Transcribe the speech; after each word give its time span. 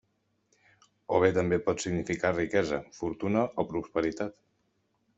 O 1.17 1.19
bé 1.25 1.29
també 1.35 1.59
pot 1.69 1.85
significar 1.85 2.33
riquesa, 2.39 2.83
fortuna 3.03 3.47
o 3.65 3.71
prosperitat. 3.75 4.39